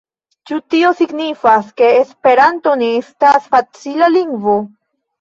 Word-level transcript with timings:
Ĉu 0.51 0.55
tio 0.73 0.93
signifas, 1.01 1.69
ke 1.83 1.91
Esperanto 1.99 2.75
ne 2.83 2.91
estas 3.05 3.49
facila 3.55 4.13
lingvo? 4.21 4.61